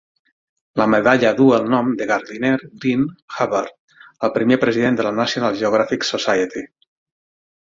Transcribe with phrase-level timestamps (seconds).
[0.79, 2.53] La medalla duu el nom de Gardiner
[2.85, 3.05] Green
[3.35, 3.71] Hubbard,
[4.29, 6.67] el primer president de la National Geographic Society.